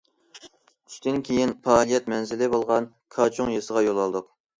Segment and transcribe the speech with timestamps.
[0.93, 4.27] چۈشتىن كېيىن پائالىيەت مەنزىلى بولغان كاچۇڭ يېزىسىغا يول ئالدۇق.